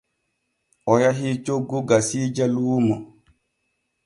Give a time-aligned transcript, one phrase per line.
[0.91, 2.95] O yahi coggu gasiije luumo.